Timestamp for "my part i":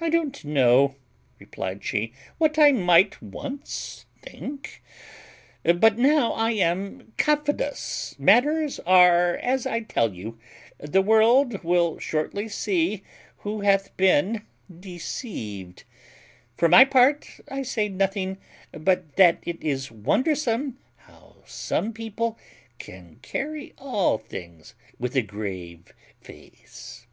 16.70-17.64